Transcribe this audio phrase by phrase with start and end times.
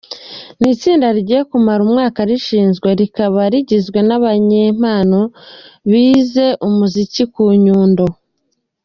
[0.59, 5.19] Ni itsinda rigiye kumara umwaka rishinzwe, rikaba rigizwe n’abanyempano
[5.89, 8.05] bize umuziki ku Nyundo.